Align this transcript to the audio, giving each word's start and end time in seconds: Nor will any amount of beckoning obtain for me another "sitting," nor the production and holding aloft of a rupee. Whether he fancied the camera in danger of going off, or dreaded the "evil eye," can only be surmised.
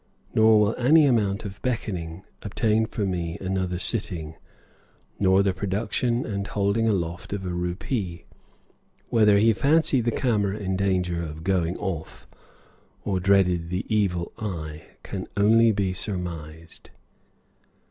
Nor 0.33 0.59
will 0.59 0.75
any 0.77 1.05
amount 1.05 1.45
of 1.45 1.61
beckoning 1.61 2.23
obtain 2.41 2.87
for 2.87 3.05
me 3.05 3.37
another 3.39 3.77
"sitting," 3.77 4.33
nor 5.19 5.43
the 5.43 5.53
production 5.53 6.25
and 6.25 6.47
holding 6.47 6.87
aloft 6.87 7.33
of 7.33 7.45
a 7.45 7.49
rupee. 7.53 8.25
Whether 9.09 9.37
he 9.37 9.53
fancied 9.53 10.05
the 10.05 10.11
camera 10.11 10.57
in 10.57 10.75
danger 10.75 11.21
of 11.21 11.43
going 11.43 11.77
off, 11.77 12.27
or 13.05 13.19
dreaded 13.19 13.69
the 13.69 13.85
"evil 13.95 14.31
eye," 14.39 14.85
can 15.03 15.27
only 15.37 15.71
be 15.71 15.93
surmised. 15.93 16.89